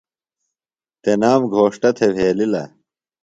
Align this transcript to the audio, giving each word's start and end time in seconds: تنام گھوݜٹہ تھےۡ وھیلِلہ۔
تنام 1.03 1.41
گھوݜٹہ 1.53 1.89
تھےۡ 1.97 2.13
وھیلِلہ۔ 2.15 2.63